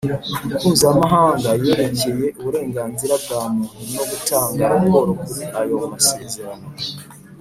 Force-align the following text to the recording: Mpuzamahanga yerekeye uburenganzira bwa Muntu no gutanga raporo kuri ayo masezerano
Mpuzamahanga 0.59 1.49
yerekeye 1.63 2.25
uburenganzira 2.39 3.13
bwa 3.23 3.41
Muntu 3.53 3.81
no 3.95 4.03
gutanga 4.09 4.61
raporo 4.71 5.11
kuri 5.23 5.43
ayo 5.59 5.75
masezerano 5.91 6.67